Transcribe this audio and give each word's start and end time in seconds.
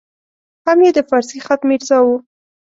هم 0.65 0.79
یې 0.85 0.91
د 0.97 0.99
فارسي 1.09 1.39
خط 1.45 1.61
میرزا 1.69 1.97
وو. 2.05 2.17